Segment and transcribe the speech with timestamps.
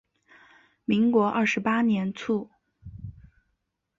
[0.83, 2.49] 民国二十八年卒。